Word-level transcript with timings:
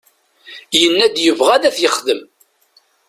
Yenna-d 0.79 1.15
yebɣa 1.21 1.51
ad 1.55 1.63
t-yexdem. 1.75 2.21